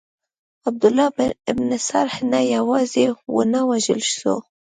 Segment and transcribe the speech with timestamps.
[0.67, 3.05] عبدالله بن ابی سرح نه یوازي
[3.35, 4.35] ونه وژل سو.